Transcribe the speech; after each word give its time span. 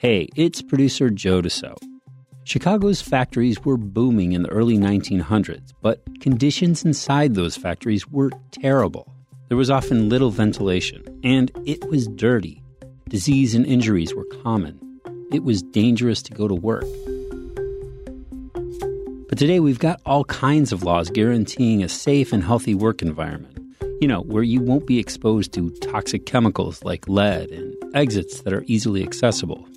Hey, 0.00 0.30
it's 0.34 0.62
producer 0.62 1.10
Joe 1.10 1.42
DeCeault. 1.42 1.76
Chicago's 2.44 3.02
factories 3.02 3.62
were 3.66 3.76
booming 3.76 4.32
in 4.32 4.44
the 4.44 4.48
early 4.48 4.78
1900s, 4.78 5.74
but 5.82 6.00
conditions 6.20 6.86
inside 6.86 7.34
those 7.34 7.54
factories 7.54 8.08
were 8.08 8.30
terrible. 8.50 9.12
There 9.48 9.58
was 9.58 9.68
often 9.68 10.08
little 10.08 10.30
ventilation, 10.30 11.04
and 11.22 11.50
it 11.66 11.86
was 11.90 12.08
dirty. 12.08 12.62
Disease 13.10 13.54
and 13.54 13.66
injuries 13.66 14.14
were 14.14 14.24
common. 14.42 14.80
It 15.34 15.44
was 15.44 15.62
dangerous 15.62 16.22
to 16.22 16.32
go 16.32 16.48
to 16.48 16.54
work. 16.54 16.86
But 19.28 19.36
today 19.36 19.60
we've 19.60 19.80
got 19.80 20.00
all 20.06 20.24
kinds 20.24 20.72
of 20.72 20.82
laws 20.82 21.10
guaranteeing 21.10 21.82
a 21.82 21.90
safe 21.90 22.32
and 22.32 22.42
healthy 22.42 22.74
work 22.74 23.02
environment. 23.02 23.58
You 24.00 24.08
know, 24.08 24.22
where 24.22 24.42
you 24.42 24.62
won't 24.62 24.86
be 24.86 24.98
exposed 24.98 25.52
to 25.52 25.68
toxic 25.82 26.24
chemicals 26.24 26.82
like 26.84 27.06
lead 27.06 27.50
and 27.50 27.76
exits 27.94 28.40
that 28.44 28.54
are 28.54 28.64
easily 28.66 29.02
accessible. 29.02 29.68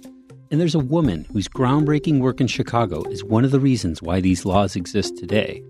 And 0.53 0.61
there's 0.61 0.75
a 0.75 0.79
woman 0.79 1.25
whose 1.33 1.47
groundbreaking 1.47 2.19
work 2.19 2.39
in 2.39 2.45
Chicago 2.45 3.01
is 3.09 3.23
one 3.23 3.43
of 3.43 3.49
the 3.49 3.59
reasons 3.59 4.03
why 4.03 4.21
these 4.21 4.45
laws 4.45 4.75
exist 4.75 5.17
today. 5.17 5.63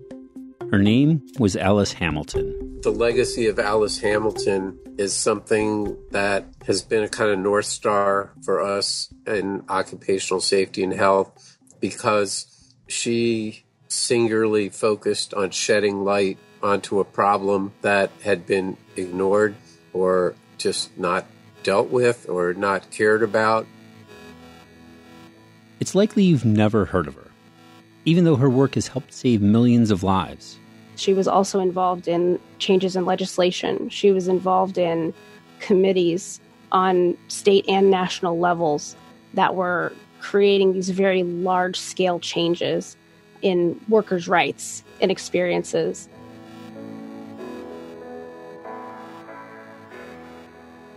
Her 0.70 0.78
name 0.78 1.22
was 1.38 1.56
Alice 1.56 1.94
Hamilton. 1.94 2.80
The 2.82 2.90
legacy 2.90 3.46
of 3.46 3.58
Alice 3.58 3.98
Hamilton 3.98 4.78
is 4.98 5.14
something 5.14 5.96
that 6.10 6.44
has 6.66 6.82
been 6.82 7.02
a 7.02 7.08
kind 7.08 7.30
of 7.30 7.38
North 7.38 7.64
Star 7.64 8.34
for 8.44 8.60
us 8.60 9.10
in 9.26 9.62
occupational 9.70 10.42
safety 10.42 10.84
and 10.84 10.92
health 10.92 11.56
because 11.80 12.74
she 12.86 13.64
singularly 13.88 14.68
focused 14.68 15.32
on 15.32 15.48
shedding 15.48 16.04
light 16.04 16.36
onto 16.62 17.00
a 17.00 17.06
problem 17.06 17.72
that 17.80 18.10
had 18.22 18.44
been 18.44 18.76
ignored 18.96 19.54
or 19.94 20.34
just 20.58 20.98
not 20.98 21.24
dealt 21.62 21.88
with 21.88 22.28
or 22.28 22.52
not 22.52 22.90
cared 22.90 23.22
about. 23.22 23.66
It's 25.80 25.94
likely 25.94 26.22
you've 26.22 26.44
never 26.44 26.84
heard 26.84 27.06
of 27.06 27.14
her, 27.14 27.30
even 28.04 28.24
though 28.24 28.36
her 28.36 28.50
work 28.50 28.74
has 28.74 28.88
helped 28.88 29.12
save 29.12 29.42
millions 29.42 29.90
of 29.90 30.02
lives. 30.02 30.58
She 30.96 31.12
was 31.12 31.26
also 31.26 31.60
involved 31.60 32.06
in 32.06 32.38
changes 32.58 32.94
in 32.94 33.04
legislation. 33.04 33.88
She 33.88 34.12
was 34.12 34.28
involved 34.28 34.78
in 34.78 35.12
committees 35.58 36.40
on 36.70 37.16
state 37.28 37.64
and 37.68 37.90
national 37.90 38.38
levels 38.38 38.96
that 39.34 39.54
were 39.54 39.92
creating 40.20 40.72
these 40.72 40.90
very 40.90 41.22
large 41.22 41.78
scale 41.78 42.20
changes 42.20 42.96
in 43.42 43.78
workers' 43.88 44.28
rights 44.28 44.84
and 45.00 45.10
experiences. 45.10 46.08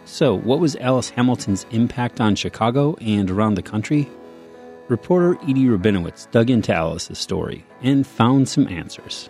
So, 0.05 0.37
what 0.37 0.59
was 0.59 0.75
Alice 0.77 1.09
Hamilton's 1.09 1.65
impact 1.71 2.21
on 2.21 2.35
Chicago 2.35 2.95
and 3.01 3.29
around 3.29 3.55
the 3.55 3.61
country? 3.61 4.09
Reporter 4.89 5.37
Edie 5.43 5.65
Rubinowitz 5.65 6.31
dug 6.31 6.49
into 6.49 6.73
Alice's 6.73 7.19
story 7.19 7.65
and 7.81 8.07
found 8.07 8.47
some 8.47 8.67
answers. 8.69 9.29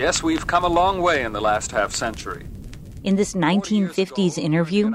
Yes, 0.00 0.22
we've 0.22 0.46
come 0.46 0.64
a 0.64 0.68
long 0.68 1.02
way 1.02 1.24
in 1.24 1.34
the 1.34 1.42
last 1.42 1.72
half 1.72 1.94
century. 1.94 2.46
In 3.04 3.16
this 3.16 3.34
1950s 3.34 4.38
interview, 4.38 4.94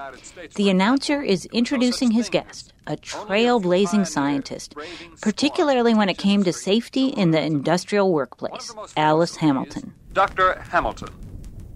the 0.56 0.72
announcer 0.72 1.22
is 1.22 1.46
introducing 1.54 2.10
his 2.10 2.28
guest, 2.28 2.74
a 2.88 2.98
trailblazing 2.98 4.08
scientist, 4.08 4.74
particularly 5.22 5.94
when 5.94 6.10
it 6.10 6.18
came 6.18 6.44
to 6.44 6.52
safety 6.52 7.10
in 7.10 7.30
the 7.30 7.40
industrial 7.40 8.12
workplace, 8.12 8.74
Alice 8.98 9.36
Hamilton. 9.36 9.94
Dr. 10.14 10.60
Hamilton, 10.72 11.10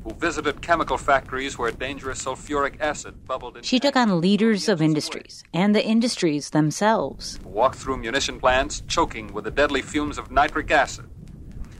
who 0.03 0.11
visited 0.15 0.63
chemical 0.63 0.97
factories 0.97 1.55
where 1.55 1.69
dangerous 1.69 2.23
sulfuric 2.23 2.81
acid 2.81 3.27
bubbled 3.27 3.57
in. 3.57 3.61
She 3.63 3.79
took 3.79 3.95
on 3.95 4.19
leaders 4.19 4.67
of 4.67 4.81
industries 4.81 5.43
and 5.53 5.75
the 5.75 5.85
industries 5.85 6.49
themselves. 6.49 7.39
Walked 7.43 7.75
through 7.75 7.97
munition 7.97 8.39
plants 8.39 8.81
choking 8.87 9.31
with 9.33 9.43
the 9.43 9.51
deadly 9.51 9.83
fumes 9.83 10.17
of 10.17 10.31
nitric 10.31 10.71
acid 10.71 11.07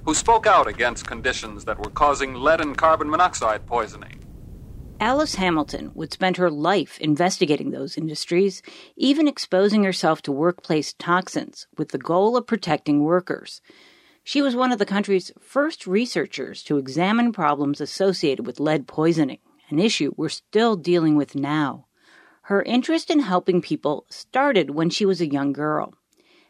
who 0.09 0.15
spoke 0.15 0.47
out 0.47 0.67
against 0.67 1.05
conditions 1.05 1.65
that 1.65 1.77
were 1.77 1.91
causing 1.91 2.33
lead 2.33 2.59
and 2.59 2.75
carbon 2.75 3.07
monoxide 3.07 3.63
poisoning. 3.67 4.19
Alice 4.99 5.35
Hamilton 5.35 5.91
would 5.93 6.11
spend 6.11 6.37
her 6.37 6.49
life 6.49 6.97
investigating 6.99 7.69
those 7.69 7.95
industries, 7.95 8.63
even 8.95 9.27
exposing 9.27 9.83
herself 9.83 10.23
to 10.23 10.31
workplace 10.31 10.93
toxins 10.93 11.67
with 11.77 11.89
the 11.89 11.99
goal 11.99 12.35
of 12.35 12.47
protecting 12.47 13.03
workers. 13.03 13.61
She 14.23 14.41
was 14.41 14.55
one 14.55 14.71
of 14.71 14.79
the 14.79 14.85
country's 14.87 15.31
first 15.39 15.85
researchers 15.85 16.63
to 16.63 16.79
examine 16.79 17.31
problems 17.31 17.79
associated 17.79 18.47
with 18.47 18.59
lead 18.59 18.87
poisoning, 18.87 19.37
an 19.69 19.77
issue 19.77 20.15
we're 20.17 20.29
still 20.29 20.75
dealing 20.75 21.17
with 21.17 21.35
now. 21.35 21.85
Her 22.45 22.63
interest 22.63 23.11
in 23.11 23.19
helping 23.19 23.61
people 23.61 24.07
started 24.09 24.71
when 24.71 24.89
she 24.89 25.05
was 25.05 25.21
a 25.21 25.29
young 25.29 25.53
girl. 25.53 25.93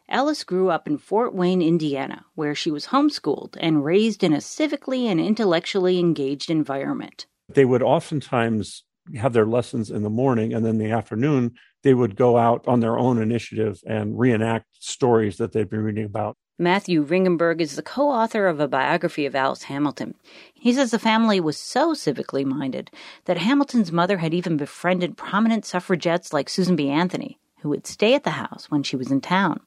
Alice 0.10 0.44
grew 0.44 0.70
up 0.70 0.88
in 0.88 0.98
Fort 0.98 1.36
Wayne, 1.36 1.62
Indiana, 1.62 2.26
where 2.34 2.56
she 2.56 2.72
was 2.72 2.88
homeschooled 2.88 3.56
and 3.60 3.86
raised 3.86 4.24
in 4.24 4.34
a 4.34 4.38
civically 4.38 5.06
and 5.06 5.20
intellectually 5.20 6.00
engaged 6.00 6.50
environment. 6.50 7.28
They 7.48 7.66
would 7.66 7.84
oftentimes 7.84 8.84
have 9.16 9.34
their 9.34 9.46
lessons 9.46 9.92
in 9.92 10.02
the 10.04 10.10
morning, 10.10 10.54
and 10.54 10.66
then 10.66 10.80
the 10.80 10.92
afternoon, 10.92 11.54
they 11.84 11.94
would 11.94 12.16
go 12.16 12.38
out 12.38 12.68
on 12.68 12.80
their 12.80 12.98
own 12.98 13.22
initiative 13.22 13.82
and 13.86 14.20
reenact 14.20 14.66
stories 14.80 15.38
that 15.38 15.52
they'd 15.52 15.70
been 15.70 15.84
reading 15.84 16.06
about. 16.06 16.36
Matthew 16.58 17.06
Ringenberg 17.06 17.62
is 17.62 17.76
the 17.76 17.82
co 17.82 18.10
author 18.10 18.48
of 18.48 18.60
a 18.60 18.68
biography 18.68 19.26
of 19.26 19.36
Alice 19.36 19.64
Hamilton. 19.64 20.16
He 20.54 20.74
says 20.74 20.92
the 20.92 21.00
family 21.00 21.40
was 21.40 21.58
so 21.58 21.94
civically 21.94 22.44
minded 22.44 22.92
that 23.26 23.38
Hamilton's 23.38 23.92
mother 23.92 24.18
had 24.18 24.34
even 24.34 24.58
befriended 24.58 25.16
prominent 25.16 25.66
suffragettes 25.66 26.34
like 26.34 26.50
Susan 26.50 26.76
B. 26.76 26.90
Anthony, 26.90 27.40
who 27.62 27.70
would 27.70 27.88
stay 27.88 28.14
at 28.14 28.26
the 28.26 28.32
house 28.32 28.70
when 28.70 28.84
she 28.84 28.98
was 28.98 29.10
in 29.10 29.22
town. 29.22 29.62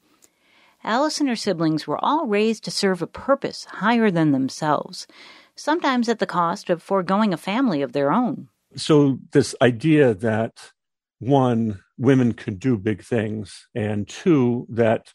Alice 0.84 1.20
and 1.20 1.28
her 1.28 1.37
siblings 1.37 1.87
were 1.87 2.03
all 2.04 2.26
raised 2.26 2.65
to 2.65 2.70
serve 2.70 3.03
a 3.03 3.06
purpose 3.06 3.65
higher 3.66 4.10
than 4.10 4.32
themselves, 4.32 5.06
sometimes 5.54 6.09
at 6.09 6.19
the 6.19 6.26
cost 6.26 6.70
of 6.70 6.82
foregoing 6.82 7.32
a 7.32 7.37
family 7.37 7.82
of 7.82 7.93
their 7.93 8.12
own. 8.12 8.48
So, 8.75 9.19
this 9.32 9.54
idea 9.60 10.15
that 10.15 10.72
one, 11.19 11.81
women 11.98 12.32
could 12.32 12.59
do 12.59 12.76
big 12.76 13.03
things, 13.03 13.69
and 13.75 14.09
two, 14.09 14.66
that 14.70 15.12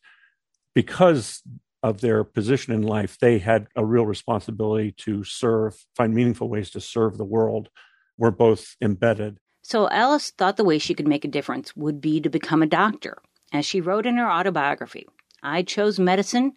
because 0.73 1.41
of 1.83 2.01
their 2.01 2.23
position 2.23 2.73
in 2.73 2.83
life, 2.83 3.17
they 3.19 3.39
had 3.39 3.67
a 3.75 3.83
real 3.83 4.05
responsibility 4.05 4.91
to 4.91 5.23
serve, 5.23 5.85
find 5.95 6.13
meaningful 6.13 6.49
ways 6.49 6.69
to 6.71 6.81
serve 6.81 7.17
the 7.17 7.25
world, 7.25 7.69
were 8.17 8.31
both 8.31 8.75
embedded. 8.81 9.37
So, 9.63 9.89
Alice 9.89 10.31
thought 10.31 10.55
the 10.55 10.63
way 10.63 10.77
she 10.77 10.93
could 10.93 11.07
make 11.07 11.25
a 11.25 11.29
difference 11.29 11.75
would 11.75 11.99
be 11.99 12.21
to 12.21 12.29
become 12.29 12.61
a 12.61 12.67
doctor. 12.67 13.17
As 13.51 13.65
she 13.65 13.81
wrote 13.81 14.05
in 14.05 14.17
her 14.17 14.29
autobiography, 14.29 15.07
I 15.47 15.63
chose 15.63 15.99
medicine 15.99 16.53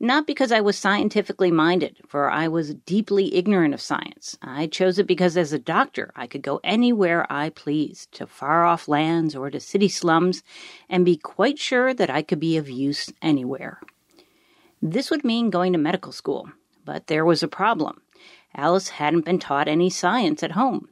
not 0.00 0.26
because 0.26 0.52
I 0.52 0.60
was 0.60 0.78
scientifically 0.78 1.50
minded, 1.50 1.96
for 2.06 2.30
I 2.30 2.46
was 2.46 2.74
deeply 2.74 3.34
ignorant 3.34 3.74
of 3.74 3.80
science. 3.80 4.38
I 4.40 4.68
chose 4.68 4.98
it 4.98 5.08
because 5.08 5.36
as 5.36 5.52
a 5.52 5.58
doctor 5.58 6.12
I 6.14 6.26
could 6.26 6.42
go 6.42 6.60
anywhere 6.62 7.26
I 7.30 7.50
pleased, 7.50 8.12
to 8.12 8.26
far 8.26 8.64
off 8.64 8.86
lands 8.86 9.34
or 9.34 9.50
to 9.50 9.58
city 9.58 9.88
slums, 9.88 10.42
and 10.88 11.04
be 11.04 11.16
quite 11.16 11.58
sure 11.58 11.92
that 11.94 12.10
I 12.10 12.22
could 12.22 12.38
be 12.38 12.56
of 12.56 12.68
use 12.70 13.12
anywhere. 13.20 13.80
This 14.80 15.10
would 15.10 15.24
mean 15.24 15.50
going 15.50 15.72
to 15.72 15.78
medical 15.78 16.12
school, 16.12 16.48
but 16.84 17.08
there 17.08 17.24
was 17.24 17.42
a 17.42 17.48
problem. 17.48 18.00
Alice 18.54 18.90
hadn't 18.90 19.24
been 19.24 19.40
taught 19.40 19.66
any 19.66 19.90
science 19.90 20.42
at 20.44 20.52
home. 20.52 20.88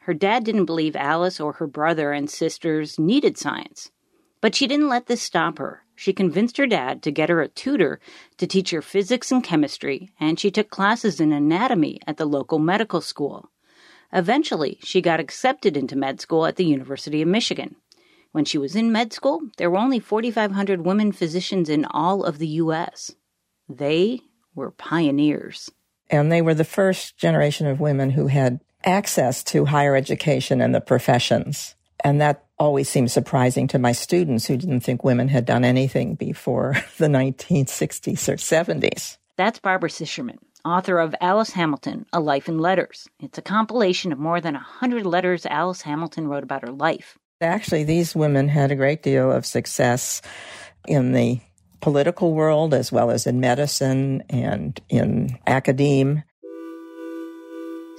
Her 0.00 0.14
dad 0.14 0.44
didn't 0.44 0.64
believe 0.64 0.96
Alice 0.96 1.38
or 1.38 1.54
her 1.54 1.66
brother 1.66 2.12
and 2.12 2.30
sisters 2.30 2.98
needed 2.98 3.36
science. 3.36 3.90
But 4.40 4.54
she 4.54 4.66
didn't 4.66 4.88
let 4.88 5.06
this 5.06 5.22
stop 5.22 5.58
her. 5.58 5.82
She 5.94 6.12
convinced 6.12 6.56
her 6.58 6.66
dad 6.66 7.02
to 7.02 7.10
get 7.10 7.28
her 7.28 7.40
a 7.40 7.48
tutor 7.48 7.98
to 8.36 8.46
teach 8.46 8.70
her 8.70 8.82
physics 8.82 9.32
and 9.32 9.42
chemistry, 9.42 10.10
and 10.20 10.38
she 10.38 10.50
took 10.50 10.70
classes 10.70 11.20
in 11.20 11.32
anatomy 11.32 12.00
at 12.06 12.18
the 12.18 12.24
local 12.24 12.60
medical 12.60 13.00
school. 13.00 13.50
Eventually, 14.12 14.78
she 14.82 15.00
got 15.00 15.20
accepted 15.20 15.76
into 15.76 15.96
med 15.96 16.20
school 16.20 16.46
at 16.46 16.56
the 16.56 16.64
University 16.64 17.20
of 17.20 17.28
Michigan. 17.28 17.74
When 18.32 18.44
she 18.44 18.58
was 18.58 18.76
in 18.76 18.92
med 18.92 19.12
school, 19.12 19.40
there 19.56 19.70
were 19.70 19.78
only 19.78 19.98
4,500 19.98 20.84
women 20.84 21.12
physicians 21.12 21.68
in 21.68 21.84
all 21.86 22.24
of 22.24 22.38
the 22.38 22.46
U.S. 22.62 23.12
They 23.68 24.20
were 24.54 24.70
pioneers. 24.70 25.70
And 26.10 26.30
they 26.30 26.42
were 26.42 26.54
the 26.54 26.64
first 26.64 27.18
generation 27.18 27.66
of 27.66 27.80
women 27.80 28.10
who 28.10 28.28
had 28.28 28.60
access 28.84 29.42
to 29.44 29.66
higher 29.66 29.96
education 29.96 30.60
and 30.60 30.74
the 30.74 30.80
professions. 30.80 31.74
And 32.04 32.20
that 32.20 32.44
always 32.58 32.88
seemed 32.88 33.10
surprising 33.10 33.68
to 33.68 33.78
my 33.78 33.92
students 33.92 34.46
who 34.46 34.56
didn't 34.56 34.80
think 34.80 35.04
women 35.04 35.28
had 35.28 35.44
done 35.44 35.64
anything 35.64 36.14
before 36.14 36.74
the 36.98 37.06
1960s 37.06 38.28
or 38.28 38.36
70s. 38.36 39.16
That's 39.36 39.60
Barbara 39.60 39.88
Sicherman, 39.88 40.38
author 40.64 40.98
of 40.98 41.14
Alice 41.20 41.50
Hamilton, 41.50 42.06
A 42.12 42.20
Life 42.20 42.48
in 42.48 42.58
Letters. 42.58 43.08
It's 43.20 43.38
a 43.38 43.42
compilation 43.42 44.12
of 44.12 44.18
more 44.18 44.40
than 44.40 44.54
a 44.54 44.58
100 44.58 45.06
letters 45.06 45.46
Alice 45.46 45.82
Hamilton 45.82 46.26
wrote 46.26 46.42
about 46.42 46.62
her 46.62 46.72
life. 46.72 47.16
Actually, 47.40 47.84
these 47.84 48.16
women 48.16 48.48
had 48.48 48.72
a 48.72 48.76
great 48.76 49.02
deal 49.02 49.30
of 49.30 49.46
success 49.46 50.20
in 50.88 51.12
the 51.12 51.40
political 51.80 52.34
world 52.34 52.74
as 52.74 52.90
well 52.90 53.10
as 53.10 53.26
in 53.26 53.40
medicine 53.40 54.24
and 54.28 54.80
in 54.88 55.38
academe. 55.46 56.24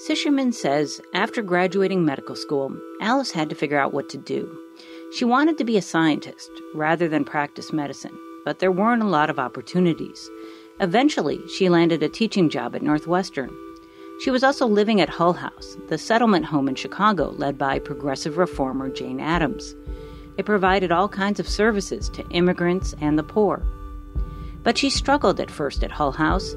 Sicherman 0.07 0.53
says 0.53 1.01
after 1.13 1.41
graduating 1.41 2.05
medical 2.05 2.35
school, 2.35 2.73
Alice 3.01 3.31
had 3.31 3.49
to 3.49 3.55
figure 3.55 3.77
out 3.77 3.93
what 3.93 4.07
to 4.09 4.17
do. 4.17 4.49
She 5.13 5.25
wanted 5.25 5.57
to 5.57 5.65
be 5.65 5.75
a 5.75 5.81
scientist 5.81 6.49
rather 6.73 7.09
than 7.09 7.25
practice 7.25 7.73
medicine, 7.73 8.17
but 8.45 8.59
there 8.59 8.71
weren't 8.71 9.03
a 9.03 9.07
lot 9.07 9.29
of 9.29 9.39
opportunities. 9.39 10.29
Eventually, 10.79 11.45
she 11.49 11.67
landed 11.67 12.01
a 12.01 12.07
teaching 12.07 12.49
job 12.49 12.75
at 12.75 12.81
Northwestern. 12.81 13.53
She 14.21 14.31
was 14.31 14.41
also 14.41 14.65
living 14.65 15.01
at 15.01 15.09
Hull 15.09 15.33
House, 15.33 15.75
the 15.89 15.97
settlement 15.97 16.45
home 16.45 16.69
in 16.69 16.75
Chicago 16.75 17.31
led 17.31 17.57
by 17.57 17.79
progressive 17.79 18.37
reformer 18.37 18.89
Jane 18.89 19.19
Addams. 19.19 19.75
It 20.37 20.45
provided 20.45 20.93
all 20.93 21.09
kinds 21.09 21.41
of 21.41 21.49
services 21.49 22.07
to 22.11 22.27
immigrants 22.29 22.95
and 23.01 23.19
the 23.19 23.23
poor. 23.23 23.61
But 24.63 24.77
she 24.77 24.89
struggled 24.89 25.41
at 25.41 25.51
first 25.51 25.83
at 25.83 25.91
Hull 25.91 26.13
House. 26.13 26.55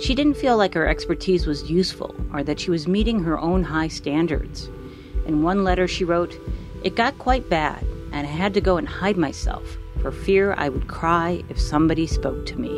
She 0.00 0.14
didn't 0.14 0.36
feel 0.36 0.56
like 0.56 0.74
her 0.74 0.86
expertise 0.86 1.46
was 1.46 1.70
useful 1.70 2.14
or 2.32 2.42
that 2.42 2.60
she 2.60 2.70
was 2.70 2.88
meeting 2.88 3.20
her 3.20 3.38
own 3.38 3.62
high 3.62 3.88
standards. 3.88 4.68
In 5.26 5.42
one 5.42 5.64
letter, 5.64 5.86
she 5.86 6.04
wrote, 6.04 6.38
It 6.82 6.96
got 6.96 7.18
quite 7.18 7.48
bad, 7.48 7.84
and 8.12 8.26
I 8.26 8.30
had 8.30 8.54
to 8.54 8.60
go 8.60 8.76
and 8.76 8.88
hide 8.88 9.16
myself 9.16 9.78
for 10.00 10.12
fear 10.12 10.54
I 10.58 10.68
would 10.68 10.86
cry 10.86 11.42
if 11.48 11.58
somebody 11.58 12.06
spoke 12.06 12.44
to 12.46 12.58
me. 12.58 12.68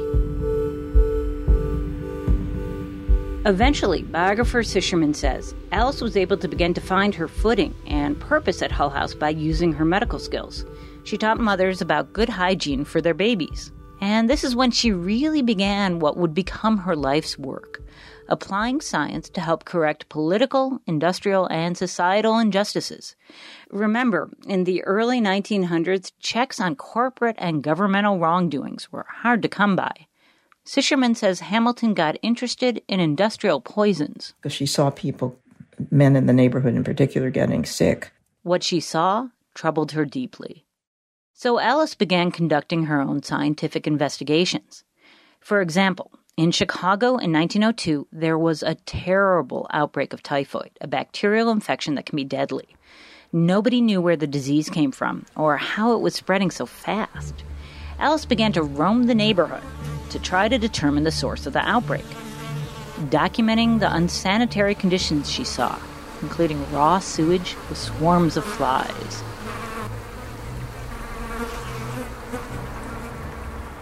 Eventually, 3.46 4.02
biographer 4.02 4.62
Sicherman 4.62 5.14
says 5.14 5.54
Alice 5.72 6.00
was 6.00 6.16
able 6.16 6.36
to 6.36 6.48
begin 6.48 6.74
to 6.74 6.80
find 6.80 7.14
her 7.14 7.28
footing 7.28 7.74
and 7.86 8.18
purpose 8.18 8.60
at 8.60 8.72
Hull 8.72 8.90
House 8.90 9.14
by 9.14 9.30
using 9.30 9.72
her 9.72 9.84
medical 9.84 10.18
skills. 10.18 10.64
She 11.04 11.16
taught 11.16 11.38
mothers 11.38 11.80
about 11.80 12.12
good 12.12 12.28
hygiene 12.28 12.84
for 12.84 13.00
their 13.00 13.14
babies. 13.14 13.70
And 14.00 14.28
this 14.28 14.44
is 14.44 14.54
when 14.54 14.70
she 14.70 14.92
really 14.92 15.42
began 15.42 15.98
what 15.98 16.16
would 16.16 16.34
become 16.34 16.78
her 16.78 16.96
life's 16.96 17.38
work 17.38 17.82
applying 18.28 18.80
science 18.80 19.28
to 19.30 19.40
help 19.40 19.64
correct 19.64 20.08
political, 20.08 20.80
industrial, 20.86 21.46
and 21.46 21.76
societal 21.76 22.38
injustices. 22.38 23.16
Remember, 23.70 24.30
in 24.46 24.64
the 24.64 24.82
early 24.84 25.20
1900s, 25.20 26.12
checks 26.20 26.60
on 26.60 26.76
corporate 26.76 27.36
and 27.38 27.62
governmental 27.62 28.18
wrongdoings 28.18 28.90
were 28.92 29.06
hard 29.08 29.42
to 29.42 29.48
come 29.48 29.76
by. 29.76 30.06
Sicherman 30.64 31.16
says 31.16 31.40
Hamilton 31.40 31.94
got 31.94 32.18
interested 32.22 32.82
in 32.88 32.98
industrial 32.98 33.60
poisons. 33.60 34.34
Because 34.42 34.52
she 34.52 34.66
saw 34.66 34.90
people, 34.90 35.38
men 35.90 36.16
in 36.16 36.26
the 36.26 36.32
neighborhood 36.32 36.74
in 36.74 36.82
particular, 36.82 37.30
getting 37.30 37.64
sick. 37.64 38.10
What 38.42 38.64
she 38.64 38.80
saw 38.80 39.28
troubled 39.54 39.92
her 39.92 40.04
deeply. 40.04 40.65
So 41.38 41.60
Alice 41.60 41.94
began 41.94 42.30
conducting 42.30 42.84
her 42.84 42.98
own 42.98 43.22
scientific 43.22 43.86
investigations. 43.86 44.84
For 45.38 45.60
example, 45.60 46.10
in 46.38 46.50
Chicago 46.50 47.18
in 47.18 47.30
1902, 47.30 48.08
there 48.10 48.38
was 48.38 48.62
a 48.62 48.76
terrible 48.86 49.66
outbreak 49.70 50.14
of 50.14 50.22
typhoid, 50.22 50.70
a 50.80 50.86
bacterial 50.86 51.50
infection 51.50 51.94
that 51.94 52.06
can 52.06 52.16
be 52.16 52.24
deadly. 52.24 52.74
Nobody 53.34 53.82
knew 53.82 54.00
where 54.00 54.16
the 54.16 54.26
disease 54.26 54.70
came 54.70 54.90
from 54.92 55.26
or 55.36 55.58
how 55.58 55.92
it 55.92 56.00
was 56.00 56.14
spreading 56.14 56.50
so 56.50 56.64
fast. 56.64 57.34
Alice 57.98 58.24
began 58.24 58.54
to 58.54 58.62
roam 58.62 59.02
the 59.02 59.14
neighborhood 59.14 59.62
to 60.08 60.18
try 60.18 60.48
to 60.48 60.56
determine 60.56 61.04
the 61.04 61.10
source 61.10 61.44
of 61.44 61.52
the 61.52 61.68
outbreak, 61.68 62.06
documenting 63.10 63.78
the 63.78 63.94
unsanitary 63.94 64.74
conditions 64.74 65.30
she 65.30 65.44
saw, 65.44 65.78
including 66.22 66.72
raw 66.72 66.98
sewage 66.98 67.56
with 67.68 67.76
swarms 67.76 68.38
of 68.38 68.44
flies. 68.44 69.22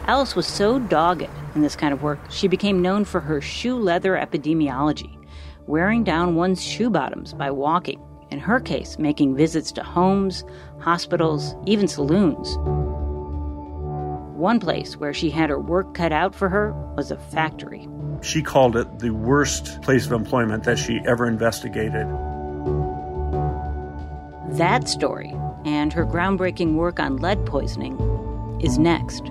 Alice 0.06 0.36
was 0.36 0.46
so 0.46 0.78
dogged 0.78 1.26
in 1.54 1.62
this 1.62 1.76
kind 1.76 1.94
of 1.94 2.02
work, 2.02 2.18
she 2.28 2.46
became 2.46 2.82
known 2.82 3.06
for 3.06 3.20
her 3.20 3.40
shoe 3.40 3.78
leather 3.78 4.16
epidemiology, 4.16 5.16
wearing 5.66 6.04
down 6.04 6.34
one's 6.34 6.62
shoe 6.62 6.90
bottoms 6.90 7.32
by 7.32 7.50
walking, 7.50 8.02
in 8.30 8.38
her 8.38 8.60
case, 8.60 8.98
making 8.98 9.34
visits 9.34 9.72
to 9.72 9.82
homes, 9.82 10.44
hospitals, 10.78 11.54
even 11.64 11.88
saloons. 11.88 12.58
One 14.36 14.60
place 14.60 14.98
where 14.98 15.14
she 15.14 15.30
had 15.30 15.48
her 15.48 15.58
work 15.58 15.94
cut 15.94 16.12
out 16.12 16.34
for 16.34 16.50
her 16.50 16.72
was 16.96 17.10
a 17.10 17.16
factory. 17.16 17.88
She 18.20 18.42
called 18.42 18.76
it 18.76 18.98
the 18.98 19.10
worst 19.10 19.80
place 19.80 20.04
of 20.04 20.12
employment 20.12 20.64
that 20.64 20.78
she 20.78 21.00
ever 21.06 21.26
investigated. 21.26 22.06
That 24.58 24.86
story 24.86 25.34
and 25.64 25.94
her 25.94 26.04
groundbreaking 26.04 26.74
work 26.74 27.00
on 27.00 27.16
lead 27.16 27.46
poisoning 27.46 27.96
is 28.64 28.78
next. 28.78 29.30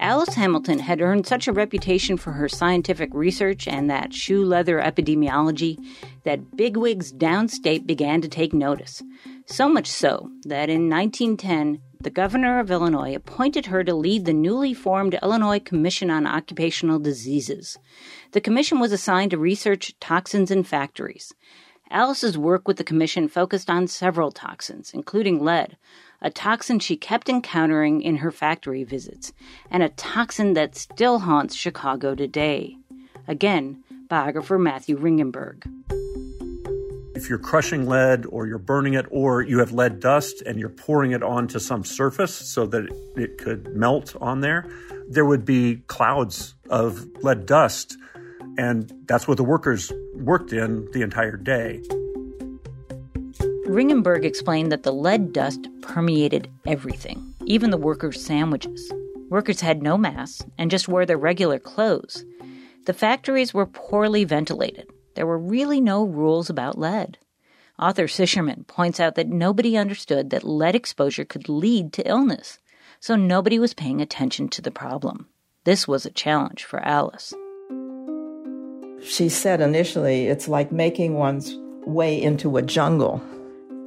Alice 0.00 0.34
Hamilton 0.34 0.78
had 0.78 1.00
earned 1.00 1.26
such 1.26 1.48
a 1.48 1.52
reputation 1.52 2.16
for 2.16 2.32
her 2.32 2.48
scientific 2.48 3.10
research 3.12 3.66
and 3.66 3.90
that 3.90 4.14
shoe 4.14 4.44
leather 4.44 4.80
epidemiology 4.80 5.76
that 6.22 6.56
bigwigs 6.56 7.12
downstate 7.12 7.84
began 7.84 8.20
to 8.20 8.28
take 8.28 8.52
notice. 8.52 9.02
So 9.46 9.68
much 9.68 9.88
so 9.88 10.30
that 10.44 10.70
in 10.70 10.88
1910, 10.88 11.80
the 12.00 12.10
governor 12.10 12.60
of 12.60 12.70
Illinois 12.70 13.16
appointed 13.16 13.66
her 13.66 13.82
to 13.82 13.92
lead 13.92 14.24
the 14.24 14.32
newly 14.32 14.72
formed 14.72 15.18
Illinois 15.20 15.58
Commission 15.58 16.10
on 16.10 16.28
Occupational 16.28 17.00
Diseases. 17.00 17.76
The 18.30 18.40
commission 18.40 18.78
was 18.78 18.92
assigned 18.92 19.32
to 19.32 19.38
research 19.38 19.98
toxins 19.98 20.52
in 20.52 20.62
factories. 20.62 21.32
Alice's 21.90 22.38
work 22.38 22.68
with 22.68 22.76
the 22.76 22.84
commission 22.84 23.26
focused 23.26 23.68
on 23.68 23.88
several 23.88 24.30
toxins, 24.30 24.92
including 24.94 25.42
lead, 25.42 25.76
a 26.20 26.30
toxin 26.30 26.78
she 26.78 26.96
kept 26.96 27.28
encountering 27.28 28.02
in 28.02 28.16
her 28.16 28.30
factory 28.30 28.84
visits, 28.84 29.32
and 29.70 29.82
a 29.82 29.88
toxin 29.90 30.54
that 30.54 30.76
still 30.76 31.20
haunts 31.20 31.54
Chicago 31.54 32.14
today. 32.14 32.76
Again, 33.26 33.82
biographer 34.08 34.58
Matthew 34.58 34.98
Ringenberg. 34.98 35.64
If 37.14 37.28
you're 37.28 37.38
crushing 37.38 37.86
lead 37.86 38.26
or 38.26 38.46
you're 38.46 38.58
burning 38.58 38.94
it 38.94 39.06
or 39.10 39.42
you 39.42 39.58
have 39.58 39.72
lead 39.72 40.00
dust 40.00 40.40
and 40.42 40.58
you're 40.58 40.68
pouring 40.68 41.12
it 41.12 41.22
onto 41.22 41.58
some 41.58 41.84
surface 41.84 42.34
so 42.34 42.66
that 42.66 42.88
it 43.16 43.38
could 43.38 43.74
melt 43.74 44.14
on 44.20 44.40
there, 44.40 44.70
there 45.08 45.24
would 45.24 45.44
be 45.44 45.82
clouds 45.88 46.54
of 46.70 47.06
lead 47.22 47.44
dust. 47.44 47.96
And 48.56 48.92
that's 49.06 49.26
what 49.26 49.36
the 49.36 49.44
workers 49.44 49.92
worked 50.14 50.52
in 50.52 50.88
the 50.92 51.02
entire 51.02 51.36
day. 51.36 51.82
Ringenberg 53.68 54.24
explained 54.24 54.72
that 54.72 54.82
the 54.82 54.92
lead 54.92 55.34
dust 55.34 55.68
permeated 55.82 56.50
everything, 56.66 57.34
even 57.44 57.70
the 57.70 57.76
workers' 57.76 58.24
sandwiches. 58.24 58.90
Workers 59.28 59.60
had 59.60 59.82
no 59.82 59.98
masks 59.98 60.42
and 60.56 60.70
just 60.70 60.88
wore 60.88 61.04
their 61.04 61.18
regular 61.18 61.58
clothes. 61.58 62.24
The 62.86 62.94
factories 62.94 63.52
were 63.52 63.66
poorly 63.66 64.24
ventilated. 64.24 64.88
There 65.16 65.26
were 65.26 65.38
really 65.38 65.82
no 65.82 66.02
rules 66.02 66.48
about 66.48 66.78
lead. 66.78 67.18
Author 67.78 68.06
Sicherman 68.06 68.66
points 68.66 69.00
out 69.00 69.16
that 69.16 69.28
nobody 69.28 69.76
understood 69.76 70.30
that 70.30 70.44
lead 70.44 70.74
exposure 70.74 71.26
could 71.26 71.50
lead 71.50 71.92
to 71.92 72.08
illness, 72.08 72.58
so 73.00 73.16
nobody 73.16 73.58
was 73.58 73.74
paying 73.74 74.00
attention 74.00 74.48
to 74.48 74.62
the 74.62 74.70
problem. 74.70 75.28
This 75.64 75.86
was 75.86 76.06
a 76.06 76.10
challenge 76.10 76.64
for 76.64 76.80
Alice. 76.80 77.34
She 79.02 79.28
said 79.28 79.60
initially, 79.60 80.26
it's 80.26 80.48
like 80.48 80.72
making 80.72 81.14
one's 81.14 81.54
way 81.84 82.20
into 82.20 82.56
a 82.56 82.62
jungle 82.62 83.22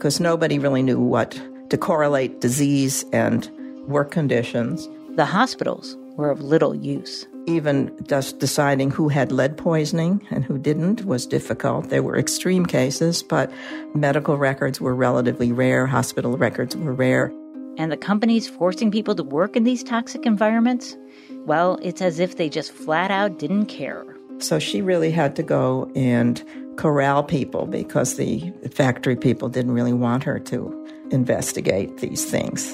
because 0.01 0.19
nobody 0.19 0.57
really 0.57 0.81
knew 0.81 0.99
what 0.99 1.39
to 1.69 1.77
correlate 1.77 2.41
disease 2.41 3.05
and 3.13 3.47
work 3.87 4.09
conditions. 4.09 4.89
The 5.11 5.25
hospitals 5.25 5.95
were 6.15 6.31
of 6.31 6.41
little 6.41 6.73
use. 6.73 7.27
Even 7.45 7.95
just 8.07 8.39
deciding 8.39 8.89
who 8.89 9.09
had 9.09 9.31
lead 9.31 9.59
poisoning 9.59 10.25
and 10.31 10.43
who 10.43 10.57
didn't 10.57 11.05
was 11.05 11.27
difficult. 11.27 11.89
There 11.89 12.01
were 12.01 12.17
extreme 12.17 12.65
cases, 12.65 13.21
but 13.21 13.51
medical 13.93 14.37
records 14.37 14.81
were 14.81 14.95
relatively 14.95 15.51
rare, 15.51 15.85
hospital 15.85 16.35
records 16.35 16.75
were 16.75 16.93
rare. 16.93 17.31
And 17.77 17.91
the 17.91 17.97
companies 17.97 18.47
forcing 18.47 18.89
people 18.89 19.13
to 19.13 19.23
work 19.23 19.55
in 19.55 19.65
these 19.65 19.83
toxic 19.83 20.25
environments? 20.25 20.97
Well, 21.45 21.77
it's 21.83 22.01
as 22.01 22.17
if 22.17 22.37
they 22.37 22.49
just 22.49 22.71
flat 22.71 23.11
out 23.11 23.37
didn't 23.37 23.67
care. 23.67 24.03
So 24.39 24.57
she 24.57 24.81
really 24.81 25.11
had 25.11 25.35
to 25.35 25.43
go 25.43 25.91
and 25.95 26.43
corral 26.77 27.23
people 27.23 27.65
because 27.65 28.15
the 28.15 28.51
factory 28.73 29.15
people 29.15 29.49
didn't 29.49 29.71
really 29.71 29.93
want 29.93 30.23
her 30.23 30.39
to 30.39 30.87
investigate 31.11 31.97
these 31.97 32.25
things. 32.25 32.73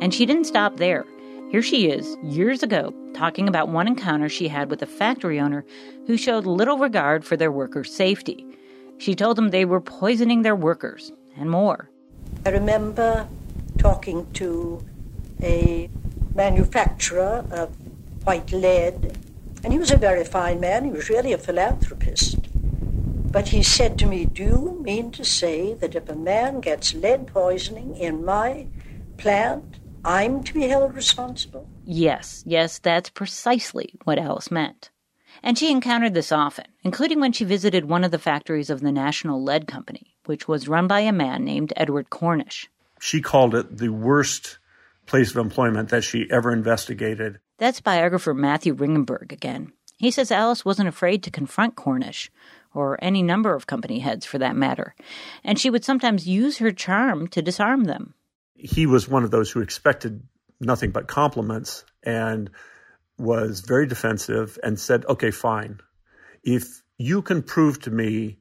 And 0.00 0.12
she 0.12 0.26
didn't 0.26 0.44
stop 0.44 0.76
there. 0.76 1.04
Here 1.50 1.62
she 1.62 1.88
is, 1.88 2.16
years 2.22 2.62
ago, 2.62 2.92
talking 3.14 3.48
about 3.48 3.68
one 3.68 3.86
encounter 3.86 4.28
she 4.28 4.48
had 4.48 4.68
with 4.70 4.82
a 4.82 4.86
factory 4.86 5.38
owner 5.40 5.64
who 6.06 6.16
showed 6.16 6.44
little 6.44 6.78
regard 6.78 7.24
for 7.24 7.36
their 7.36 7.52
workers' 7.52 7.94
safety. 7.94 8.44
She 8.98 9.14
told 9.14 9.36
them 9.36 9.48
they 9.50 9.64
were 9.64 9.80
poisoning 9.80 10.42
their 10.42 10.56
workers 10.56 11.12
and 11.36 11.50
more. 11.50 11.88
I 12.44 12.50
remember 12.50 13.28
talking 13.78 14.26
to 14.34 14.84
a 15.42 15.88
manufacturer 16.34 17.44
of 17.50 17.74
white 18.24 18.52
lead, 18.52 19.16
and 19.64 19.72
he 19.72 19.78
was 19.78 19.90
a 19.90 19.96
very 19.96 20.24
fine 20.24 20.60
man. 20.60 20.84
He 20.84 20.90
was 20.90 21.08
really 21.08 21.32
a 21.32 21.38
philanthropist. 21.38 22.38
But 23.32 23.48
he 23.48 23.62
said 23.62 23.98
to 23.98 24.06
me, 24.06 24.24
Do 24.24 24.42
you 24.42 24.80
mean 24.82 25.10
to 25.12 25.24
say 25.24 25.74
that 25.74 25.94
if 25.94 26.08
a 26.08 26.14
man 26.14 26.60
gets 26.60 26.94
lead 26.94 27.26
poisoning 27.26 27.96
in 27.96 28.24
my 28.24 28.66
plant, 29.16 29.78
I'm 30.04 30.42
to 30.44 30.54
be 30.54 30.68
held 30.68 30.94
responsible? 30.94 31.68
Yes, 31.84 32.42
yes, 32.46 32.78
that's 32.78 33.10
precisely 33.10 33.94
what 34.04 34.18
Alice 34.18 34.50
meant. 34.50 34.90
And 35.42 35.58
she 35.58 35.70
encountered 35.70 36.14
this 36.14 36.32
often, 36.32 36.66
including 36.82 37.20
when 37.20 37.32
she 37.32 37.44
visited 37.44 37.84
one 37.84 38.04
of 38.04 38.10
the 38.10 38.18
factories 38.18 38.70
of 38.70 38.80
the 38.80 38.92
National 38.92 39.42
Lead 39.42 39.66
Company, 39.66 40.16
which 40.24 40.48
was 40.48 40.68
run 40.68 40.86
by 40.86 41.00
a 41.00 41.12
man 41.12 41.44
named 41.44 41.72
Edward 41.76 42.08
Cornish. 42.08 42.70
She 43.00 43.20
called 43.20 43.54
it 43.54 43.76
the 43.76 43.90
worst 43.90 44.58
place 45.06 45.30
of 45.30 45.36
employment 45.36 45.90
that 45.90 46.04
she 46.04 46.26
ever 46.30 46.52
investigated. 46.52 47.40
That's 47.58 47.80
biographer 47.80 48.34
Matthew 48.34 48.74
Ringenberg 48.74 49.32
again. 49.32 49.72
He 49.98 50.10
says 50.10 50.30
Alice 50.30 50.64
wasn't 50.64 50.88
afraid 50.88 51.22
to 51.22 51.30
confront 51.30 51.74
Cornish, 51.74 52.30
or 52.74 52.98
any 53.02 53.22
number 53.22 53.54
of 53.54 53.66
company 53.66 54.00
heads 54.00 54.26
for 54.26 54.38
that 54.38 54.54
matter, 54.54 54.94
and 55.42 55.58
she 55.58 55.70
would 55.70 55.84
sometimes 55.84 56.28
use 56.28 56.58
her 56.58 56.70
charm 56.70 57.28
to 57.28 57.40
disarm 57.40 57.84
them 57.84 58.14
he 58.56 58.86
was 58.86 59.08
one 59.08 59.24
of 59.24 59.30
those 59.30 59.50
who 59.50 59.60
expected 59.60 60.22
nothing 60.60 60.90
but 60.90 61.06
compliments 61.06 61.84
and 62.02 62.50
was 63.18 63.60
very 63.60 63.86
defensive 63.86 64.58
and 64.62 64.78
said, 64.78 65.04
okay, 65.06 65.30
fine. 65.30 65.80
If 66.42 66.82
you 66.98 67.22
can 67.22 67.42
prove 67.42 67.80
to 67.82 67.90
me 67.90 68.38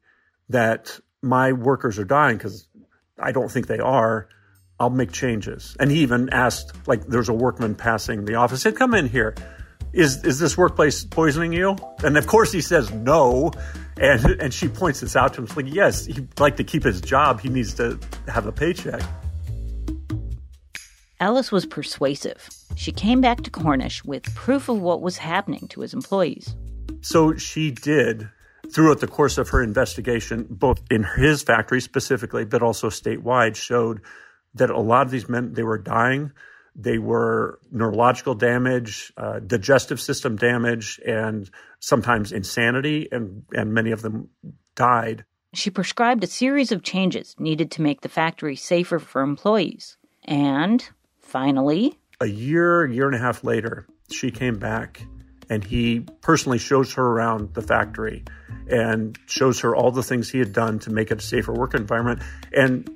that 0.49 0.99
my 1.21 1.51
workers 1.51 1.99
are 1.99 2.05
dying, 2.05 2.37
because 2.37 2.67
I 3.19 3.31
don't 3.31 3.51
think 3.51 3.67
they 3.67 3.79
are, 3.79 4.29
I'll 4.79 4.89
make 4.89 5.11
changes. 5.11 5.75
And 5.79 5.89
he 5.89 5.99
even 5.99 6.29
asked, 6.29 6.87
like, 6.87 7.07
there's 7.07 7.29
a 7.29 7.33
workman 7.33 7.75
passing 7.75 8.25
the 8.25 8.35
office, 8.35 8.63
He 8.63 8.69
said, 8.69 8.77
come 8.77 8.93
in 8.93 9.07
here. 9.07 9.35
Is, 9.93 10.23
is 10.25 10.39
this 10.39 10.57
workplace 10.57 11.05
poisoning 11.05 11.53
you? 11.53 11.77
And 12.03 12.17
of 12.17 12.27
course 12.27 12.51
he 12.51 12.59
says 12.59 12.91
no. 12.91 13.53
And, 13.97 14.25
and 14.41 14.53
she 14.53 14.67
points 14.67 14.99
this 14.99 15.15
out 15.15 15.33
to 15.35 15.39
him. 15.39 15.45
It's 15.45 15.55
like, 15.55 15.73
yes, 15.73 16.05
he'd 16.05 16.37
like 16.37 16.57
to 16.57 16.65
keep 16.65 16.83
his 16.83 16.99
job. 16.99 17.39
He 17.39 17.47
needs 17.47 17.73
to 17.75 17.97
have 18.27 18.45
a 18.45 18.51
paycheck. 18.51 19.01
Alice 21.21 21.49
was 21.49 21.65
persuasive. 21.65 22.49
She 22.75 22.91
came 22.91 23.21
back 23.21 23.41
to 23.43 23.49
Cornish 23.49 24.03
with 24.03 24.23
proof 24.35 24.67
of 24.67 24.81
what 24.81 25.01
was 25.01 25.17
happening 25.17 25.65
to 25.69 25.79
his 25.79 25.93
employees. 25.93 26.53
So 26.99 27.37
she 27.37 27.71
did, 27.71 28.29
throughout 28.73 28.99
the 28.99 29.07
course 29.07 29.37
of 29.37 29.47
her 29.49 29.63
investigation, 29.63 30.45
both 30.49 30.81
in 30.91 31.05
his 31.15 31.41
factory 31.41 31.79
specifically, 31.79 32.43
but 32.43 32.61
also 32.61 32.89
statewide, 32.89 33.55
showed 33.55 34.01
that 34.55 34.69
a 34.69 34.79
lot 34.79 35.05
of 35.05 35.11
these 35.11 35.29
men, 35.29 35.53
they 35.53 35.63
were 35.63 35.77
dying. 35.77 36.31
They 36.75 36.97
were 36.97 37.59
neurological 37.71 38.35
damage, 38.35 39.13
uh, 39.15 39.39
digestive 39.39 40.01
system 40.01 40.35
damage, 40.35 40.99
and 41.05 41.49
sometimes 41.79 42.31
insanity, 42.33 43.07
and, 43.11 43.43
and 43.53 43.73
many 43.73 43.91
of 43.91 44.01
them 44.01 44.29
died. 44.75 45.23
She 45.53 45.69
prescribed 45.69 46.23
a 46.23 46.27
series 46.27 46.73
of 46.73 46.83
changes 46.83 47.35
needed 47.39 47.71
to 47.71 47.81
make 47.81 48.01
the 48.01 48.09
factory 48.09 48.57
safer 48.57 48.99
for 48.99 49.21
employees. 49.21 49.97
And 50.25 50.85
Finally, 51.25 51.97
a 52.21 52.27
year, 52.27 52.85
year 52.85 53.07
and 53.07 53.15
a 53.15 53.19
half 53.19 53.43
later, 53.43 53.87
she 54.11 54.29
came 54.29 54.59
back 54.59 55.05
and 55.49 55.63
he 55.63 56.05
personally 56.21 56.59
shows 56.59 56.93
her 56.93 57.03
around 57.03 57.53
the 57.55 57.61
factory 57.63 58.23
and 58.69 59.17
shows 59.25 59.59
her 59.59 59.75
all 59.75 59.91
the 59.91 60.03
things 60.03 60.29
he 60.29 60.37
had 60.39 60.53
done 60.53 60.77
to 60.79 60.91
make 60.91 61.09
it 61.09 61.17
a 61.17 61.21
safer 61.21 61.51
work 61.51 61.73
environment. 61.73 62.21
And 62.53 62.89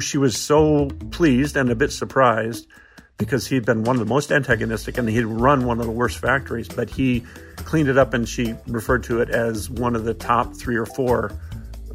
she 0.00 0.18
was 0.18 0.36
so 0.36 0.88
pleased 1.10 1.56
and 1.56 1.70
a 1.70 1.74
bit 1.74 1.92
surprised 1.92 2.66
because 3.18 3.46
he'd 3.46 3.64
been 3.64 3.84
one 3.84 3.96
of 3.96 4.00
the 4.00 4.06
most 4.06 4.32
antagonistic 4.32 4.98
and 4.98 5.08
he'd 5.08 5.24
run 5.24 5.64
one 5.64 5.78
of 5.78 5.86
the 5.86 5.92
worst 5.92 6.18
factories, 6.18 6.68
but 6.68 6.90
he 6.90 7.24
cleaned 7.56 7.88
it 7.88 7.96
up 7.96 8.14
and 8.14 8.28
she 8.28 8.54
referred 8.66 9.04
to 9.04 9.20
it 9.20 9.30
as 9.30 9.70
one 9.70 9.94
of 9.94 10.04
the 10.04 10.14
top 10.14 10.54
three 10.56 10.76
or 10.76 10.86
four 10.86 11.30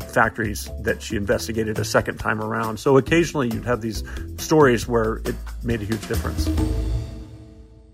factories 0.10 0.70
that 0.82 1.02
she 1.02 1.16
investigated 1.16 1.80
a 1.80 1.86
second 1.86 2.18
time 2.18 2.42
around. 2.42 2.80
So 2.80 2.98
occasionally 2.98 3.50
you'd 3.50 3.66
have 3.66 3.82
these 3.82 4.04
stories 4.38 4.88
where 4.88 5.18
it 5.26 5.36
made 5.64 5.82
a 5.82 5.86
huge 5.86 6.08
difference. 6.08 6.50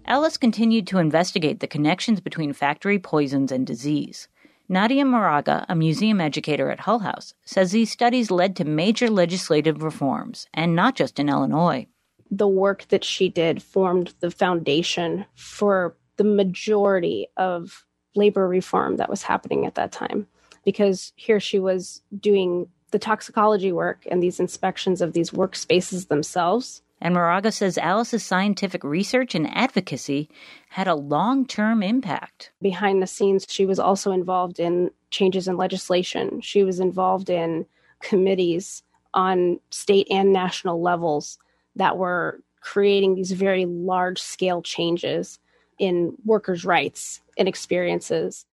Alice 0.05 0.37
continued 0.37 0.85
to 0.87 0.97
investigate 0.99 1.59
the 1.59 1.67
connections 1.67 2.19
between 2.19 2.53
factory 2.53 2.99
poisons 2.99 3.51
and 3.51 3.65
disease. 3.65 4.27
Nadia 4.69 5.05
Moraga, 5.05 5.65
a 5.67 5.75
museum 5.75 6.21
educator 6.21 6.69
at 6.69 6.81
Hull 6.81 6.99
House, 6.99 7.33
says 7.43 7.71
these 7.71 7.91
studies 7.91 8.31
led 8.31 8.55
to 8.55 8.63
major 8.63 9.09
legislative 9.09 9.83
reforms, 9.83 10.47
and 10.53 10.75
not 10.75 10.95
just 10.95 11.19
in 11.19 11.29
Illinois. 11.29 11.87
The 12.31 12.47
work 12.47 12.87
that 12.87 13.03
she 13.03 13.29
did 13.29 13.61
formed 13.61 14.13
the 14.19 14.31
foundation 14.31 15.25
for 15.35 15.95
the 16.17 16.23
majority 16.23 17.27
of 17.37 17.85
labor 18.15 18.47
reform 18.47 18.97
that 18.97 19.09
was 19.09 19.23
happening 19.23 19.65
at 19.65 19.75
that 19.75 19.91
time 19.91 20.27
because 20.63 21.13
here 21.15 21.39
she 21.39 21.59
was 21.59 22.01
doing 22.17 22.67
the 22.91 22.99
toxicology 22.99 23.71
work 23.71 24.05
and 24.09 24.21
these 24.21 24.39
inspections 24.39 25.01
of 25.01 25.13
these 25.13 25.31
workspaces 25.31 26.07
themselves. 26.07 26.82
And 27.03 27.15
Moraga 27.15 27.51
says 27.51 27.77
Alice's 27.77 28.23
scientific 28.23 28.81
research 28.81 29.35
and 29.35 29.53
advocacy 29.53 30.29
had 30.69 30.87
a 30.87 30.95
long 30.95 31.45
term 31.45 31.83
impact. 31.83 32.51
Behind 32.61 33.01
the 33.01 33.07
scenes, 33.07 33.45
she 33.49 33.65
was 33.65 33.77
also 33.77 34.13
involved 34.13 34.57
in 34.57 34.89
changes 35.11 35.49
in 35.49 35.57
legislation. 35.57 36.39
She 36.39 36.63
was 36.63 36.79
involved 36.79 37.29
in 37.29 37.65
committees 37.99 38.83
on 39.13 39.59
state 39.69 40.07
and 40.09 40.31
national 40.31 40.81
levels 40.81 41.39
that 41.75 41.97
were 41.97 42.39
creating 42.61 43.15
these 43.15 43.33
very 43.33 43.65
large 43.65 44.21
scale 44.21 44.61
changes 44.61 45.39
in 45.77 46.15
workers' 46.23 46.63
rights 46.63 47.19
and 47.37 47.49
experiences. 47.49 48.45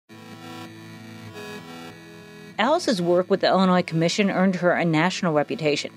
Alice's 2.58 3.00
work 3.00 3.30
with 3.30 3.42
the 3.42 3.48
Illinois 3.48 3.84
Commission 3.84 4.32
earned 4.32 4.56
her 4.56 4.72
a 4.72 4.84
national 4.84 5.34
reputation. 5.34 5.92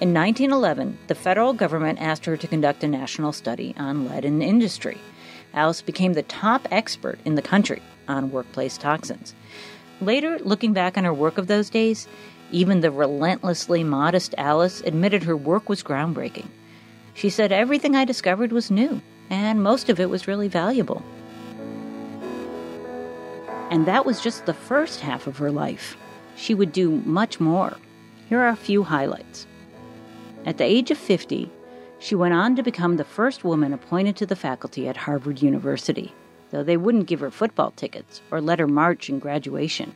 In 0.00 0.14
1911, 0.14 0.96
the 1.08 1.16
federal 1.16 1.52
government 1.52 2.00
asked 2.00 2.24
her 2.26 2.36
to 2.36 2.46
conduct 2.46 2.84
a 2.84 2.88
national 2.88 3.32
study 3.32 3.74
on 3.76 4.08
lead 4.08 4.24
in 4.24 4.40
industry. 4.40 4.96
Alice 5.52 5.82
became 5.82 6.12
the 6.12 6.22
top 6.22 6.68
expert 6.70 7.18
in 7.24 7.34
the 7.34 7.42
country 7.42 7.82
on 8.06 8.30
workplace 8.30 8.78
toxins. 8.78 9.34
Later, 10.00 10.38
looking 10.38 10.72
back 10.72 10.96
on 10.96 11.02
her 11.02 11.12
work 11.12 11.36
of 11.36 11.48
those 11.48 11.68
days, 11.68 12.06
even 12.52 12.80
the 12.80 12.92
relentlessly 12.92 13.82
modest 13.82 14.36
Alice 14.38 14.82
admitted 14.82 15.24
her 15.24 15.36
work 15.36 15.68
was 15.68 15.82
groundbreaking. 15.82 16.46
She 17.14 17.28
said, 17.28 17.50
Everything 17.50 17.96
I 17.96 18.04
discovered 18.04 18.52
was 18.52 18.70
new, 18.70 19.02
and 19.28 19.64
most 19.64 19.88
of 19.88 19.98
it 19.98 20.08
was 20.08 20.28
really 20.28 20.46
valuable. 20.46 21.02
And 23.72 23.84
that 23.86 24.06
was 24.06 24.20
just 24.20 24.46
the 24.46 24.54
first 24.54 25.00
half 25.00 25.26
of 25.26 25.38
her 25.38 25.50
life. 25.50 25.96
She 26.36 26.54
would 26.54 26.70
do 26.70 27.02
much 27.04 27.40
more. 27.40 27.76
Here 28.28 28.38
are 28.38 28.48
a 28.50 28.54
few 28.54 28.84
highlights. 28.84 29.48
At 30.48 30.56
the 30.56 30.64
age 30.64 30.90
of 30.90 30.96
50, 30.96 31.50
she 31.98 32.14
went 32.14 32.32
on 32.32 32.56
to 32.56 32.62
become 32.62 32.96
the 32.96 33.04
first 33.04 33.44
woman 33.44 33.74
appointed 33.74 34.16
to 34.16 34.24
the 34.24 34.34
faculty 34.34 34.88
at 34.88 34.96
Harvard 34.96 35.42
University, 35.42 36.14
though 36.48 36.62
they 36.62 36.78
wouldn't 36.78 37.06
give 37.06 37.20
her 37.20 37.30
football 37.30 37.72
tickets 37.72 38.22
or 38.30 38.40
let 38.40 38.58
her 38.58 38.66
march 38.66 39.10
in 39.10 39.18
graduation. 39.18 39.94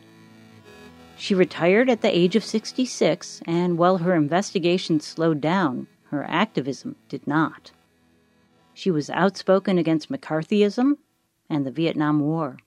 She 1.17 1.35
retired 1.35 1.89
at 1.89 2.03
the 2.03 2.15
age 2.15 2.37
of 2.37 2.45
66, 2.45 3.41
and 3.47 3.79
while 3.79 3.97
her 3.97 4.15
investigation 4.15 5.01
slowed 5.01 5.41
down, 5.41 5.87
her 6.11 6.23
activism 6.29 6.97
did 7.09 7.27
not. 7.27 7.71
She 8.75 8.91
was 8.91 9.09
outspoken 9.09 9.79
against 9.79 10.13
McCarthyism 10.13 10.99
and 11.49 11.65
the 11.65 11.71
Vietnam 11.71 12.21
War. 12.21 12.59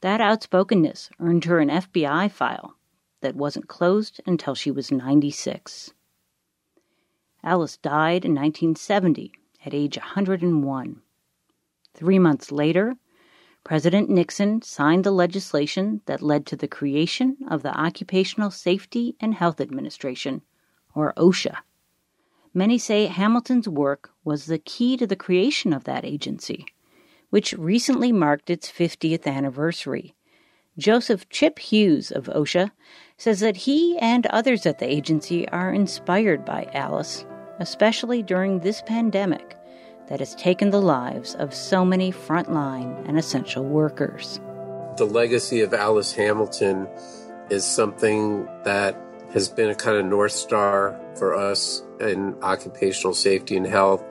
That 0.00 0.20
outspokenness 0.20 1.10
earned 1.20 1.44
her 1.44 1.60
an 1.60 1.68
FBI 1.68 2.28
file 2.32 2.74
that 3.20 3.36
wasn't 3.36 3.68
closed 3.68 4.20
until 4.26 4.56
she 4.56 4.72
was 4.72 4.90
96. 4.90 5.92
Alice 7.42 7.76
died 7.76 8.24
in 8.24 8.34
1970 8.34 9.32
at 9.64 9.74
age 9.74 9.96
101. 9.96 11.02
Three 11.94 12.18
months 12.18 12.52
later, 12.52 12.96
President 13.64 14.08
Nixon 14.08 14.62
signed 14.62 15.04
the 15.04 15.10
legislation 15.10 16.00
that 16.06 16.22
led 16.22 16.46
to 16.46 16.56
the 16.56 16.68
creation 16.68 17.36
of 17.50 17.62
the 17.62 17.78
Occupational 17.78 18.50
Safety 18.50 19.14
and 19.20 19.34
Health 19.34 19.60
Administration, 19.60 20.42
or 20.94 21.12
OSHA. 21.16 21.56
Many 22.54 22.78
say 22.78 23.06
Hamilton's 23.06 23.68
work 23.68 24.10
was 24.24 24.46
the 24.46 24.58
key 24.58 24.96
to 24.96 25.06
the 25.06 25.16
creation 25.16 25.72
of 25.72 25.84
that 25.84 26.04
agency, 26.04 26.66
which 27.30 27.52
recently 27.52 28.10
marked 28.10 28.48
its 28.48 28.70
50th 28.70 29.26
anniversary. 29.26 30.14
Joseph 30.78 31.28
Chip 31.28 31.58
Hughes 31.58 32.12
of 32.12 32.26
OSHA 32.26 32.70
says 33.16 33.40
that 33.40 33.56
he 33.56 33.98
and 33.98 34.26
others 34.26 34.64
at 34.64 34.78
the 34.78 34.88
agency 34.88 35.48
are 35.48 35.72
inspired 35.72 36.44
by 36.44 36.70
Alice, 36.72 37.26
especially 37.58 38.22
during 38.22 38.60
this 38.60 38.80
pandemic 38.82 39.56
that 40.08 40.20
has 40.20 40.36
taken 40.36 40.70
the 40.70 40.80
lives 40.80 41.34
of 41.34 41.52
so 41.52 41.84
many 41.84 42.12
frontline 42.12 43.06
and 43.08 43.18
essential 43.18 43.64
workers. 43.64 44.40
The 44.96 45.04
legacy 45.04 45.62
of 45.62 45.74
Alice 45.74 46.12
Hamilton 46.12 46.86
is 47.50 47.64
something 47.64 48.46
that 48.62 48.96
has 49.32 49.48
been 49.48 49.70
a 49.70 49.74
kind 49.74 49.96
of 49.96 50.06
North 50.06 50.32
Star 50.32 50.98
for 51.16 51.34
us 51.34 51.82
in 51.98 52.36
occupational 52.40 53.14
safety 53.14 53.56
and 53.56 53.66
health 53.66 54.04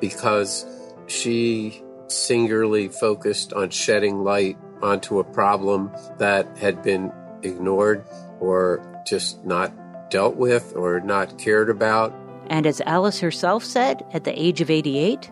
because 0.00 0.64
she 1.06 1.82
singularly 2.08 2.88
focused 2.88 3.52
on 3.52 3.68
shedding 3.68 4.24
light 4.24 4.56
onto 4.84 5.18
a 5.18 5.24
problem 5.24 5.90
that 6.18 6.46
had 6.58 6.82
been 6.82 7.10
ignored 7.42 8.04
or 8.38 8.80
just 9.06 9.44
not 9.44 9.72
dealt 10.10 10.36
with 10.36 10.74
or 10.76 11.00
not 11.00 11.38
cared 11.38 11.70
about. 11.70 12.14
And 12.48 12.66
as 12.66 12.80
Alice 12.82 13.20
herself 13.20 13.64
said 13.64 14.04
at 14.12 14.24
the 14.24 14.38
age 14.40 14.60
of 14.60 14.70
88, 14.70 15.30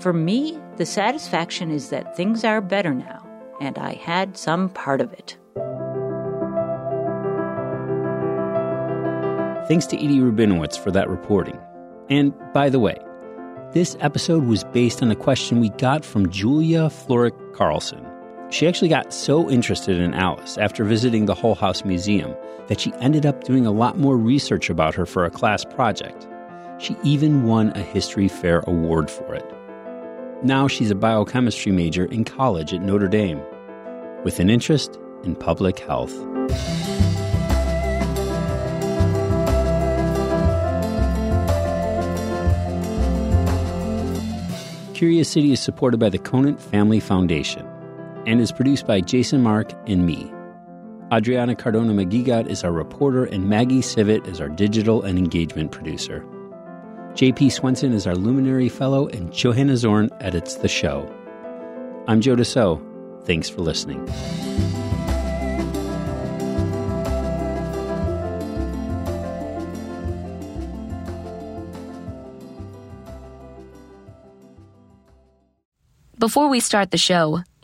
for 0.00 0.12
me, 0.12 0.58
the 0.76 0.86
satisfaction 0.86 1.70
is 1.70 1.90
that 1.90 2.16
things 2.16 2.44
are 2.44 2.60
better 2.60 2.94
now, 2.94 3.24
and 3.60 3.78
I 3.78 3.94
had 3.94 4.36
some 4.36 4.70
part 4.70 5.00
of 5.00 5.12
it. 5.12 5.36
Thanks 9.68 9.86
to 9.86 9.96
Edie 9.96 10.20
Rubinowitz 10.20 10.78
for 10.78 10.90
that 10.92 11.10
reporting. 11.10 11.58
And 12.08 12.32
by 12.52 12.68
the 12.68 12.78
way, 12.78 12.96
this 13.72 13.96
episode 14.00 14.44
was 14.44 14.62
based 14.64 15.02
on 15.02 15.10
a 15.10 15.16
question 15.16 15.60
we 15.60 15.70
got 15.70 16.04
from 16.04 16.30
Julia 16.30 16.88
Florick 16.88 17.34
Carlson. 17.52 18.05
She 18.50 18.68
actually 18.68 18.88
got 18.88 19.12
so 19.12 19.50
interested 19.50 19.98
in 19.98 20.14
Alice 20.14 20.56
after 20.56 20.84
visiting 20.84 21.26
the 21.26 21.34
Hull 21.34 21.56
House 21.56 21.84
Museum 21.84 22.32
that 22.68 22.80
she 22.80 22.92
ended 23.00 23.26
up 23.26 23.42
doing 23.42 23.66
a 23.66 23.72
lot 23.72 23.98
more 23.98 24.16
research 24.16 24.70
about 24.70 24.94
her 24.94 25.04
for 25.04 25.24
a 25.24 25.30
class 25.30 25.64
project. 25.64 26.28
She 26.78 26.96
even 27.02 27.44
won 27.44 27.70
a 27.70 27.80
History 27.80 28.28
Fair 28.28 28.60
award 28.68 29.10
for 29.10 29.34
it. 29.34 29.44
Now 30.44 30.68
she's 30.68 30.92
a 30.92 30.94
biochemistry 30.94 31.72
major 31.72 32.04
in 32.04 32.24
college 32.24 32.72
at 32.72 32.82
Notre 32.82 33.08
Dame 33.08 33.42
with 34.22 34.38
an 34.38 34.48
interest 34.48 34.96
in 35.24 35.34
public 35.34 35.80
health. 35.80 36.14
Curious 44.94 45.28
City 45.28 45.52
is 45.52 45.60
supported 45.60 45.98
by 45.98 46.08
the 46.08 46.18
Conant 46.18 46.60
Family 46.60 47.00
Foundation 47.00 47.66
and 48.26 48.40
is 48.40 48.52
produced 48.52 48.86
by 48.86 49.00
Jason 49.00 49.42
Mark 49.42 49.72
and 49.88 50.04
me. 50.04 50.30
Adriana 51.12 51.54
Cardona 51.54 51.94
Maguigad 51.94 52.48
is 52.48 52.64
our 52.64 52.72
reporter, 52.72 53.24
and 53.24 53.48
Maggie 53.48 53.80
Sivit 53.80 54.26
is 54.26 54.40
our 54.40 54.48
digital 54.48 55.02
and 55.02 55.18
engagement 55.18 55.70
producer. 55.70 56.24
JP 57.14 57.52
Swenson 57.52 57.92
is 57.92 58.06
our 58.06 58.16
Luminary 58.16 58.68
Fellow, 58.68 59.06
and 59.08 59.32
Johanna 59.32 59.76
Zorn 59.76 60.10
edits 60.20 60.56
the 60.56 60.68
show. 60.68 61.10
I'm 62.08 62.20
Joe 62.20 62.36
DeCeault. 62.36 63.24
Thanks 63.24 63.48
for 63.48 63.62
listening. 63.62 64.04
Before 76.18 76.48
we 76.48 76.58
start 76.58 76.90
the 76.90 76.98
show, 76.98 77.42